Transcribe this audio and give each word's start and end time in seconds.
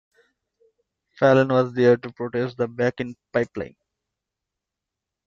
Fallon 1.19 1.49
was 1.49 1.75
there 1.75 1.95
to 1.95 2.11
protest 2.11 2.57
the 2.57 2.67
Bakken 2.67 3.13
pipeline. 3.31 3.75